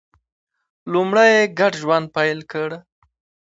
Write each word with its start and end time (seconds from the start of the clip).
لومړی 0.93 1.27
یې 1.35 1.43
ګډ 1.59 1.73
ژوند 1.81 2.05
پیل 2.15 2.39
کړ. 2.51 2.69